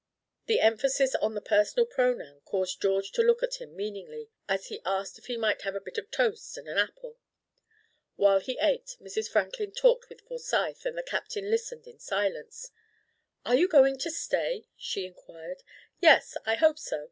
[0.47, 4.81] The emphasis on the personal pronoun caused George to look at him meaningly, as he
[4.83, 7.19] asked if he might have a bit of toast and an apple.
[8.15, 9.29] While he ate, Mrs.
[9.29, 12.71] Franklin talked with Forsyth and the Captain listened in silence.
[13.45, 15.61] "Are you going to stay?" she inquired.
[16.01, 16.99] "Yes, I hope so.